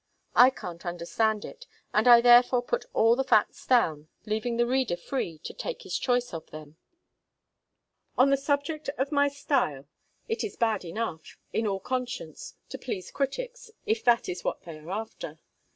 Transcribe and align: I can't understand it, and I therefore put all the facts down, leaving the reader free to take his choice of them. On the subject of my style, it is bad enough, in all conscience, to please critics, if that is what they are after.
I 0.35 0.49
can't 0.49 0.83
understand 0.83 1.45
it, 1.45 1.67
and 1.93 2.07
I 2.07 2.21
therefore 2.21 2.63
put 2.63 2.85
all 2.91 3.15
the 3.15 3.23
facts 3.23 3.67
down, 3.67 4.07
leaving 4.25 4.57
the 4.57 4.65
reader 4.65 4.97
free 4.97 5.37
to 5.43 5.53
take 5.53 5.83
his 5.83 5.99
choice 5.99 6.33
of 6.33 6.49
them. 6.49 6.77
On 8.17 8.31
the 8.31 8.35
subject 8.35 8.89
of 8.97 9.11
my 9.11 9.27
style, 9.27 9.85
it 10.27 10.43
is 10.43 10.55
bad 10.55 10.83
enough, 10.83 11.37
in 11.53 11.67
all 11.67 11.79
conscience, 11.79 12.55
to 12.69 12.79
please 12.79 13.11
critics, 13.11 13.69
if 13.85 14.03
that 14.03 14.27
is 14.27 14.43
what 14.43 14.63
they 14.63 14.79
are 14.79 14.89
after. 14.89 15.37